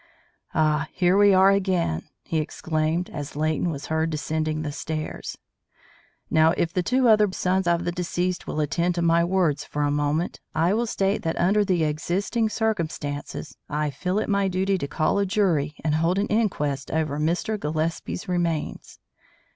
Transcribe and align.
"Ah, 0.55 0.87
here 0.93 1.15
we 1.15 1.31
are 1.31 1.51
again," 1.51 2.07
he 2.23 2.39
exclaimed, 2.39 3.07
as 3.11 3.35
Leighton 3.35 3.69
was 3.69 3.85
heard 3.85 4.09
descending 4.09 4.63
the 4.63 4.71
stairs. 4.71 5.37
"Now, 6.27 6.55
if 6.57 6.73
the 6.73 6.81
two 6.81 7.07
other 7.07 7.31
sons 7.33 7.67
of 7.67 7.83
the 7.85 7.91
deceased 7.91 8.47
will 8.47 8.59
attend 8.61 8.95
to 8.95 9.03
my 9.03 9.23
words 9.23 9.63
for 9.63 9.83
a 9.83 9.91
moment 9.91 10.39
I 10.55 10.73
will 10.73 10.87
state 10.87 11.21
that 11.21 11.37
under 11.39 11.63
the 11.63 11.83
existing 11.83 12.49
circumstances 12.49 13.55
I 13.69 13.91
feel 13.91 14.17
it 14.17 14.27
my 14.27 14.47
duty 14.47 14.79
to 14.79 14.87
call 14.87 15.19
a 15.19 15.25
jury 15.27 15.75
and 15.83 15.93
hold 15.93 16.17
an 16.17 16.25
inquest 16.29 16.89
over 16.89 17.19
Mr. 17.19 17.59
Gillespie's 17.59 18.27
remains. 18.27 18.97